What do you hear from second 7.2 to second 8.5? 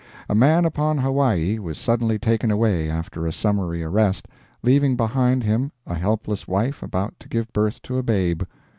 give birth to a babe.